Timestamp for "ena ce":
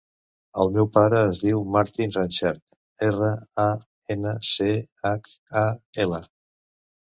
4.17-4.73